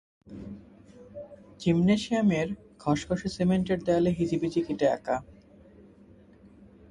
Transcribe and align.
জিমনেশিয়ামের 1.61 2.47
খসখসে 2.79 3.29
সিমেন্টের 3.29 3.79
দেয়ালে 3.85 4.11
হিজিবিজি 4.19 4.61
কেটে 4.67 4.87
আঁকা। 4.89 5.15